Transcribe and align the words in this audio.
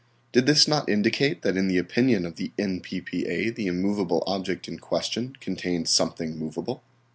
Did 0.31 0.47
this 0.47 0.67
not 0.67 0.89
indicate 0.89 1.43
that 1.43 1.55
in 1.55 1.67
the 1.67 1.77
opinion 1.77 2.25
of 2.25 2.35
the 2.37 2.51
N.P.P.A. 2.57 3.51
the 3.51 3.67
immovable 3.67 4.23
object 4.25 4.67
in 4.67 4.79
question 4.79 5.35
contained 5.39 5.87
something 5.89 6.39
movable? 6.39 6.81